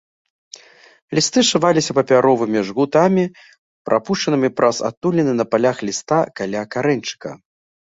[1.19, 3.25] Лісты сшываліся папяровымі жгутамі,
[3.91, 7.29] прапушчанымі праз адтуліны на палях ліста каля карэньчыка.